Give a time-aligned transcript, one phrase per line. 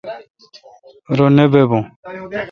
[1.17, 1.79] رو نہ بابھو۔